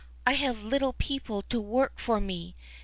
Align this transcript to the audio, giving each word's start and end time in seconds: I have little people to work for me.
I 0.25 0.33
have 0.33 0.63
little 0.63 0.93
people 0.93 1.43
to 1.43 1.61
work 1.61 1.99
for 1.99 2.19
me. 2.19 2.55